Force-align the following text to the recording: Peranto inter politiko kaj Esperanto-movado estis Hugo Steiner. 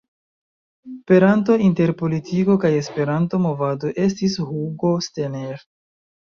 Peranto 1.11 1.57
inter 1.65 1.93
politiko 1.99 2.55
kaj 2.63 2.71
Esperanto-movado 2.77 3.93
estis 4.07 4.39
Hugo 4.49 4.95
Steiner. 5.11 5.63